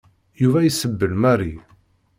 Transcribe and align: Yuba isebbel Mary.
Yuba 0.41 0.59
isebbel 0.69 1.13
Mary. 1.23 1.53